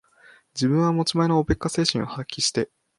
[0.55, 2.71] 自分は持ち前のおべっか精神を発揮して、